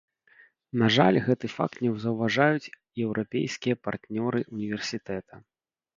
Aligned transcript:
На 0.81 0.87
жаль, 0.95 1.19
гэты 1.27 1.45
факт 1.57 1.77
не 1.87 1.91
заўважаюць 2.07 2.71
еўрапейскія 3.07 3.75
партнёры 3.89 4.39
ўніверсітэта. 4.53 5.33